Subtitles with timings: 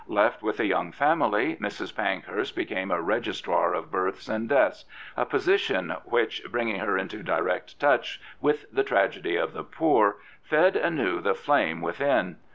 [0.07, 1.95] Left with a young family, Mrs.
[1.95, 4.83] Pankhurst became a Registrar of Births and Deaths,
[5.15, 10.75] a position which, bringing her into direct touch with the tragedy of the poor, fed
[10.75, 12.37] anew the flame within.